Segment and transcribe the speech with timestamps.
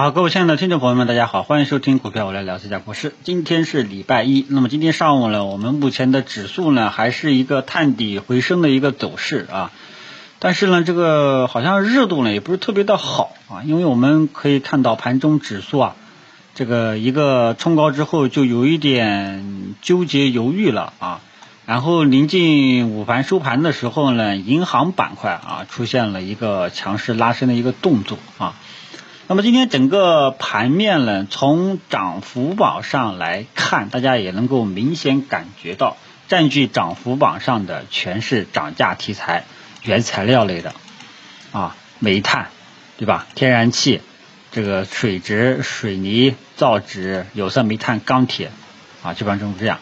[0.00, 3.12] 好，各位亲爱的听众朋友们，大家好，欢迎收听股票我来聊这家股市。
[3.22, 9.72] 今天是礼拜一，那么今天上午呢，我们目前的指数呢还是一个探底回升的一个走势啊，
[10.38, 15.96] 但是呢，这个好像热度呢也不是特别的好啊，因为我们可以看到盘中指数啊，
[16.54, 21.20] 这个一个冲高之后就有一点纠结犹豫了啊，
[21.66, 28.54] 然后临近午盘收盘的时候呢，银行板块啊出现了一个强势拉升的一个动作啊。
[29.30, 35.96] 那么今天整个盘面呢，从涨幅榜上来看，大家也能够明显感觉到，
[36.26, 39.44] 占据涨幅榜上的全是涨价题材、
[39.84, 40.74] 原材料类的，
[41.52, 42.48] 啊，煤炭，
[42.98, 43.28] 对吧？
[43.36, 44.00] 天然气，
[44.50, 48.50] 这个水质、水泥、造纸、有色、煤炭、钢铁，
[49.04, 49.78] 啊，基本上就是这样。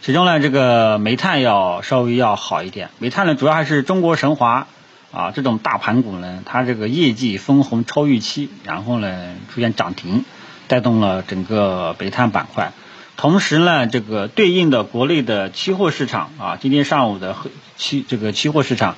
[0.00, 4.66] 其中呢，这个煤炭要稍微要好一点，煤炭呢主要还是中国神华。
[5.12, 10.24] 啊，这种大盘股呢，它这个业绩分红超预期，然后呢出现涨停，
[10.68, 12.72] 带动了整个煤炭板块。
[13.16, 17.34] 同时呢，这个对应的国内的期货市场啊，今天上午的
[17.76, 18.96] 期这个期货市场，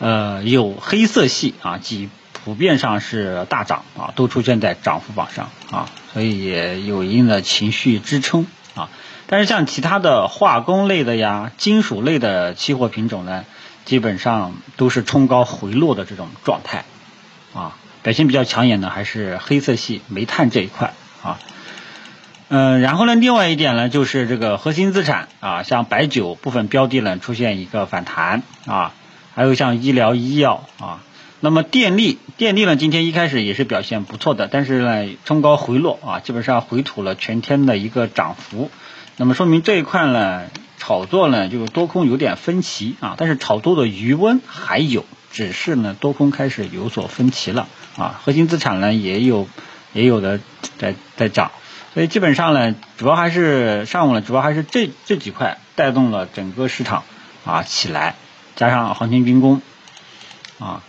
[0.00, 8.88] 呃，有黑色系啊，即普遍上是大涨啊，都出现在涨幅榜上啊，所以也有一定的情绪支撑啊。
[9.28, 13.44] 但是像其他的化工类的呀、金属类的期货品种呢？
[13.90, 16.84] 基本上都是冲高回落的这种状态，
[17.52, 21.40] 啊，表现比较抢眼的还是黑色系煤炭这一块啊，
[22.46, 28.92] 嗯，然后呢，另外一点呢，就是这个核心资产啊，像白酒部分标的呢出现一个反弹啊，
[29.34, 31.00] 还有像医疗医药啊，
[31.40, 38.70] 那么电力电力呢，今天一开始也是表现不错的，但是呢，冲高回落啊，基本上回吐了全天的一个涨幅，
[39.16, 40.44] 那么说明这一块呢。
[40.80, 48.18] 炒作呢，就是多空有点分歧啊，但是炒作的余温还有，只是呢多空开始有所分歧了啊。
[48.24, 49.46] 核心资产呢也有
[49.92, 50.40] 也有的
[50.78, 51.52] 在在涨，
[51.92, 57.04] 所以基本上呢，主要还是上午呢，主要还是这这几块带动了整个市场
[57.44, 58.14] 啊起来，
[58.56, 59.60] 加上行情军工
[60.58, 60.82] 啊，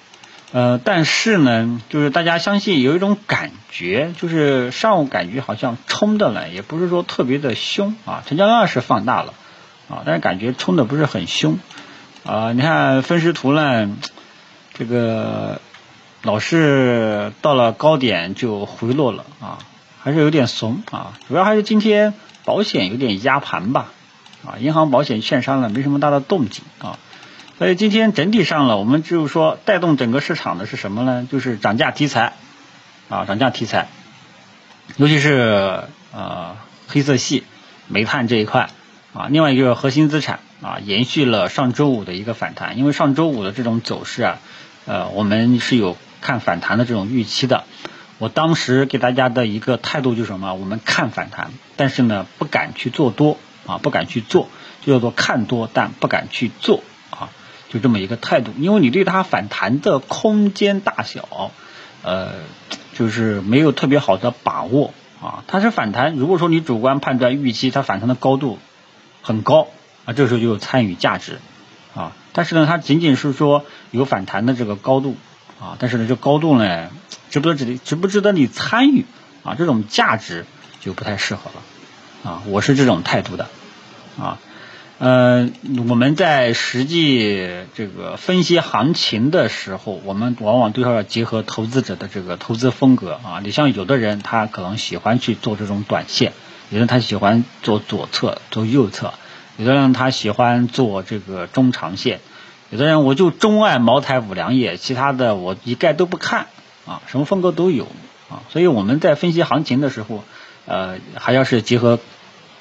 [0.53, 9.33] 呃，但是呢，就是大家相信有一种感觉，就是上午感觉好像冲的呢，也不是说特别的凶啊，成交量是放大了。
[9.91, 11.59] 啊，但是感觉冲的不是很凶，
[12.23, 13.89] 啊，你看分时图呢，
[14.73, 15.59] 这个
[16.21, 19.57] 老是到了高点就回落了啊，
[20.01, 22.13] 还是有点怂啊，主要还是今天
[22.45, 23.91] 保险有点压盘吧，
[24.45, 26.97] 啊，银行、保险、券商呢没什么大的动静啊，
[27.57, 31.27] 所以今天整体上了，我们就是说带动整个市场的是什么呢？
[31.29, 32.31] 就是涨价题材，
[33.09, 33.89] 啊，涨价题材，
[34.95, 36.55] 尤其是呃
[36.87, 37.43] 黑色系、
[37.89, 38.69] 煤炭这一块。
[39.13, 44.39] 啊，另外一个核心资产啊，延续了上周五的一个反弹，因为上周五的这种走势啊，
[44.85, 47.65] 呃，我们是有看反弹的这种预期的。
[48.19, 50.53] 我当时给大家的一个态度就是什么？
[50.53, 54.47] 我们看反弹，但是呢，不敢去做多啊，不敢去做，
[54.81, 57.27] 就叫做看多但不敢去做啊，
[57.69, 58.53] 就这么一个态度。
[58.57, 61.51] 因为你对它反弹的空间大小，
[62.01, 62.35] 呃，
[62.93, 65.43] 就是没有特别好的把握啊。
[65.47, 68.57] 它是反弹，如果说你主观判断预期它反弹的高度。
[69.21, 69.67] 很高
[70.05, 71.39] 啊，这时候就有参与价值
[71.95, 75.15] 啊，但是呢，它仅仅是说有反弹的这个高度
[75.59, 76.89] 啊，但是呢，这高度呢，
[77.29, 79.05] 值不值得值不值得你参与
[79.43, 79.55] 啊？
[79.55, 80.45] 这种价值
[80.79, 83.47] 就不太适合了啊，我是这种态度的
[84.19, 84.39] 啊，
[84.97, 85.49] 呃，
[85.87, 96.33] 我们在实际这个分析行情的时候，我们往往都要结合投资者的这个投资风格啊，你像有的人他可能喜欢去做这种短线。
[96.71, 99.13] 有的人他喜欢做左侧、做右侧，
[99.57, 102.21] 有的人他喜欢做这个中长线，
[102.69, 106.47] 有的人我就钟爱茅台、五粮液，其他的我一概都不看
[106.85, 107.87] 啊，什么风格都有
[108.29, 108.47] 啊。
[108.49, 110.23] 所以我们在分析行情的时候，
[110.65, 111.99] 呃，还要是结合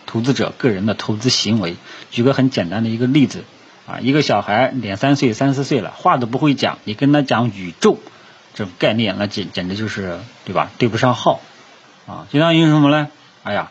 [0.07, 1.77] 投资者个人的投资行为。
[2.11, 3.45] 举个很简单的一个例子
[3.87, 7.97] 啊，一个小孩两三岁、三四岁了，话都不会讲，你跟他讲宇宙
[8.55, 10.73] 这种概念，那简简直就是对吧？
[10.79, 11.41] 对不上号
[12.09, 13.07] 啊，就当于什么呢？
[13.45, 13.71] 哎呀。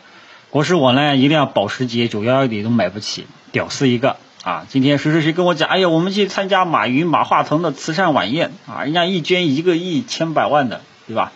[0.50, 4.66] 国是我呢，一定要保时捷九幺幺的都买不起，屌丝一个啊！
[4.68, 11.30] 今天谁谁谁跟我讲，哎呀，我们去参加马云、马化腾的慈善晚宴啊，人家一捐一个亿、千百万的，对吧？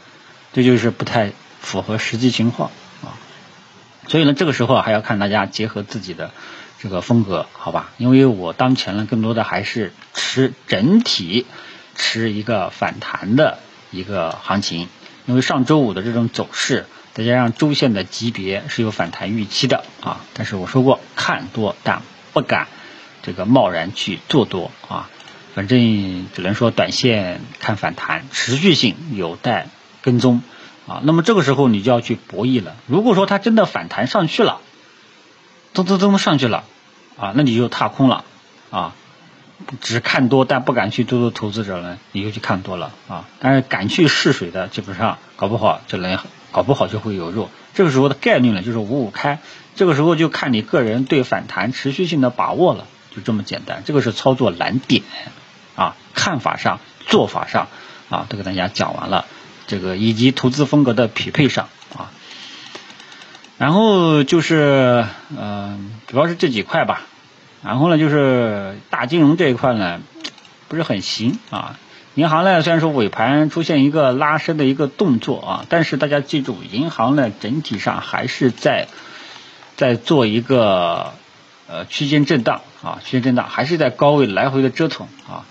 [0.53, 1.31] 这就是不太
[1.61, 2.73] 符合实际情况
[3.05, 3.15] 啊。
[4.09, 6.33] 所以呢，这个时候还要看大家结合自己的
[6.81, 7.93] 这个风格，好吧？
[7.99, 11.47] 因为我当前呢，更多的还是持整体
[11.95, 13.61] 持一个反弹的
[13.93, 14.89] 一个行情，
[15.27, 16.87] 因为上周五的这种走势。
[17.15, 22.03] 再加上周线的级别是有反弹预期的啊，但是我说过看多但
[22.33, 22.67] 不敢
[23.23, 25.09] 这个贸然去做多啊，
[25.55, 29.69] 反正只能说短线看反弹，持续性有待
[30.03, 30.43] 跟踪
[30.89, 32.75] 啊，那么这个时候你就要去博弈了。
[32.87, 34.61] 如果说它真的反弹上去了，
[35.73, 36.65] 咚咚咚上去了，
[37.17, 38.25] 啊，那你就踏空了，
[38.71, 38.95] 啊，
[39.81, 46.19] 只看多但不敢去做的投资者呢，你就去看多了，啊，但是敢去试水的，基本上搞不好就能，
[46.53, 47.49] 搞不好就会有肉。
[47.73, 49.39] 这个时候的概率呢，就是五五开，
[49.75, 53.83] 这个时候就看你个人对反弹持续性的把握了，就这么简单。
[53.85, 55.03] 这个是操作难点，
[55.77, 57.69] 啊，看法上、做法上，
[58.11, 59.25] 啊，都给大家讲完了。
[59.67, 62.11] 这个以及投资风格的匹配上啊，
[63.57, 65.07] 然后就是
[65.37, 67.03] 嗯，主要是这几块吧。
[67.65, 70.01] 然后呢，就是大金融这一块呢，
[70.69, 71.79] 不是很行啊。
[72.15, 78.87] 银行呢，虽然说尾盘出现一个拉升的一个动作啊，但是大家记住，银行呢整体上还是在
[79.77, 81.13] 在做一个
[81.67, 85.45] 呃区间震荡啊，区间震荡还是在高位来回的折腾啊。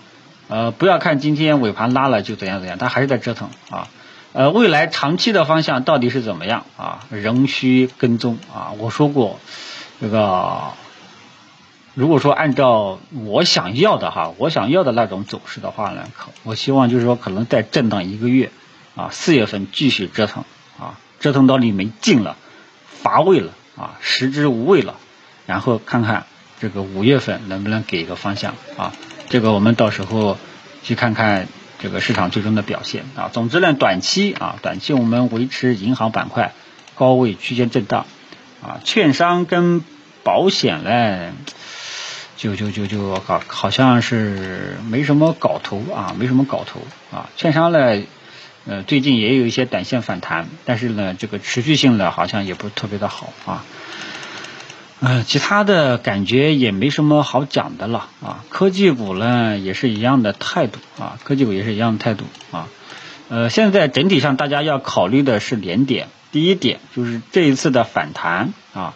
[0.47, 3.89] 呃，不要看今天尾盘拉了就怎样怎样，它还是在折腾啊。
[4.33, 6.99] 呃，未来长期的方向到底是怎么样啊？
[7.09, 8.71] 仍需跟踪啊！
[8.77, 9.39] 我说过，
[10.01, 10.73] 这个
[11.93, 18.51] 如果说按照我想要的哈，我想要的那种走势的话呢，可我希望就是说可能再震荡一个月
[18.95, 20.43] 啊，四月份继续折腾
[20.79, 22.37] 啊，折腾到你没劲了，
[22.87, 24.95] 乏味了啊，食之无味了，
[25.45, 26.25] 然后看看
[26.59, 28.93] 这个五月份能不能给一个方向啊？
[29.29, 30.37] 这个我们到时候
[30.83, 31.47] 去看看。
[31.79, 36.53] 这个市场最终的表现啊，总之呢，短期啊，短期我们维持银行板块
[36.95, 38.05] 高位区间震荡
[38.61, 39.83] 啊，券商跟
[40.23, 41.33] 保险呢，
[42.43, 48.03] 就就就就好好像是没什么搞头啊，没什么搞头啊，券商呢，
[48.65, 53.63] 呃，最近也有一些短线反弹，但是呢，这个持续性呢，好像也不是特别的好啊。
[54.99, 58.43] 呃，其他的感觉也没什么好讲的了啊。
[58.49, 62.67] 科技股呢也是一样的态度啊，科技股也是一样的态度啊。
[63.29, 68.95] 呃，现在整体上大家要考虑的是两点，第一点就是这一次的反弹啊，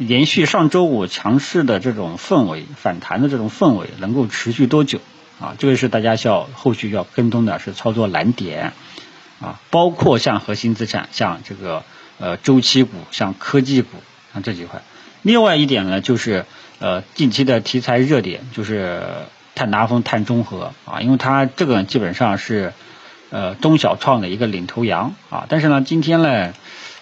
[0.00, 4.98] 连续上周五强势的这种氛围，反弹的这种氛围能够持续多久
[5.38, 5.54] 啊？
[5.58, 8.72] 这个是大家需要后续要跟踪的，是操作难点
[9.42, 9.60] 啊。
[9.68, 11.84] 包括像核心资产，像这个
[12.18, 13.90] 呃周期股，像科技股，
[14.32, 14.80] 像这几块。
[15.20, 16.46] 另外一点呢，就是
[16.78, 19.02] 呃近期的题材热点就是
[19.54, 22.72] 碳达峰、碳中和啊，因为它这个基本上是
[23.28, 26.54] 呃中小创的一个领头羊啊，但是呢今天呢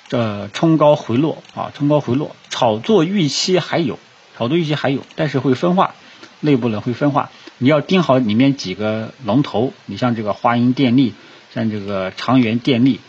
[0.09, 3.99] 这冲高回落啊，冲高回落，炒作预期还有，
[4.37, 5.95] 炒作预期还有，但是会分化，
[6.41, 11.15] 内部呢会分化，你要盯好里面几个龙头，你像这个华银电力，
[11.55, 13.01] 像这个长源电力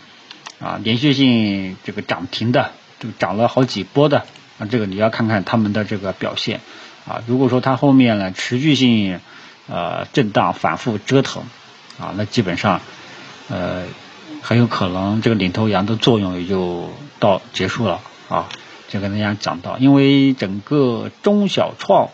[0.59, 4.25] 啊，连续性这个涨停的，就涨了好几波的。
[4.57, 6.59] 啊，这个你要看看他们的这个表现
[7.07, 7.23] 啊。
[7.27, 9.21] 如果说它后面呢持续性
[9.69, 11.43] 呃震荡反复折腾
[11.97, 12.81] 啊，那基本上
[13.47, 13.85] 呃
[14.41, 16.89] 很有可能这个领头羊的作用也就
[17.19, 18.49] 到结束了啊。
[18.87, 22.09] 就跟大家讲到，因为整个中小创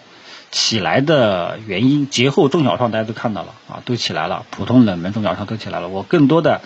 [0.52, 5.88] 起来的原因，节后中小创大家都看到了啊，都起来了，普通冷门中小创都起来了。
[5.88, 6.62] 我更多的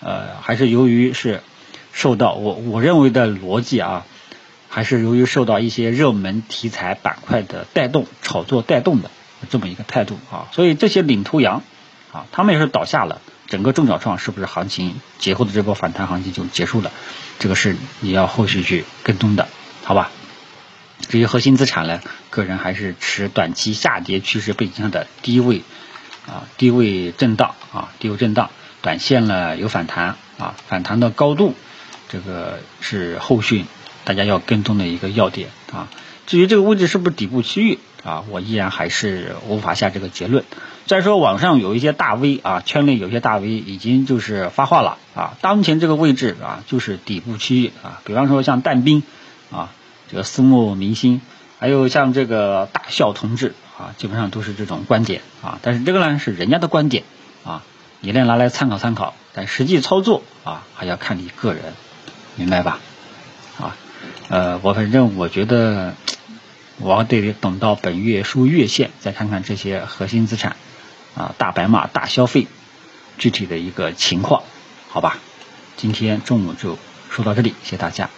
[0.00, 1.42] 呃还是由于是
[1.92, 4.04] 受到我我认为的逻辑啊。
[4.74, 9.10] 还是由于受到一些热门题材板块的带动、炒作带动的
[9.50, 11.62] 这么一个态度啊，所以这些领头羊
[12.10, 13.20] 啊，他们也是倒下了，
[13.52, 16.90] 整个中小创是不是行情节后的这波反弹行情就结束了？
[17.38, 19.46] 这个是你要后续去跟踪的，
[19.84, 20.10] 好吧？
[21.10, 22.00] 至于核心资产呢，
[22.30, 25.64] 个人还是持短期下跌趋势背景下的低位
[26.26, 28.48] 啊，低位震荡啊，低位震荡，
[28.80, 31.54] 短线呢有反弹啊，反弹的高度
[32.08, 33.66] 这个是后续。
[34.04, 35.88] 大家要跟踪的一个要点啊，
[36.26, 40.42] 至于这个位置是不是底部区域啊，我依然还是无法下这个结论。
[40.86, 49.02] 再说网上有一些大 V 啊，圈内有些大 V 已经就是发话了啊，当前这个位置啊就是底部区域啊，比方说像但兵
[49.50, 49.70] 啊，
[50.10, 51.20] 这个私募明星，
[51.58, 57.04] 还有像这个大笑同志啊，基本上都是这种观点啊，但是这个呢是人家的观点
[57.44, 57.62] 啊，
[58.00, 61.62] 你呢拿来参考参考，但实际操作啊还要看你个人，
[62.36, 62.78] 明白吧？
[63.60, 63.76] 啊。
[64.28, 65.94] 呃，我反正我觉得，
[66.82, 70.56] 我得等到本月收月线，再看看这些核心资产
[71.14, 72.48] 啊，大白马、大消费
[73.18, 74.42] 具体的一个情况，
[74.88, 75.18] 好吧？
[75.76, 76.76] 今天中午就
[77.08, 78.10] 说到这里，谢谢大家。